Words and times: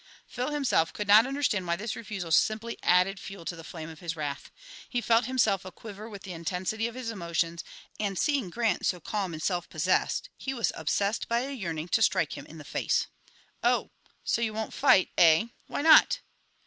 Phil 0.25 0.49
himself 0.49 0.91
could 0.91 1.07
not 1.07 1.27
understand 1.27 1.67
why 1.67 1.75
this 1.75 1.95
refusal 1.95 2.31
simply 2.31 2.75
added 2.81 3.19
fuel 3.19 3.45
to 3.45 3.55
the 3.55 3.63
flame 3.63 3.87
of 3.87 3.99
his 3.99 4.15
wrath. 4.15 4.49
He 4.89 4.99
felt 4.99 5.25
himself 5.27 5.63
a 5.63 5.71
quiver 5.71 6.09
with 6.09 6.23
the 6.23 6.33
intensity 6.33 6.87
of 6.87 6.95
his 6.95 7.11
emotions, 7.11 7.63
and, 7.99 8.17
seeing 8.17 8.49
Grant 8.49 8.83
so 8.83 8.99
calm 8.99 9.31
and 9.31 9.43
self 9.43 9.69
possessed, 9.69 10.29
he 10.35 10.55
was 10.55 10.71
obsessed 10.75 11.27
by 11.27 11.41
a 11.41 11.51
yearning 11.51 11.87
to 11.89 12.01
strike 12.01 12.35
him 12.35 12.47
in 12.47 12.57
the 12.57 12.63
face. 12.65 13.05
"Oh, 13.61 13.91
so 14.23 14.41
you 14.41 14.55
won't 14.55 14.73
fight, 14.73 15.11
eh? 15.19 15.49
Why 15.67 15.83
not?" 15.83 16.21